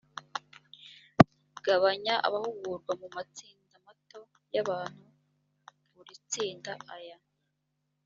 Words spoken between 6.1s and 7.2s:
tsinda aya